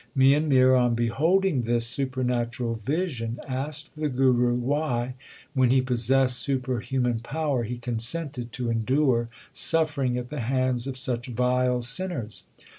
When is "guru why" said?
4.09-5.13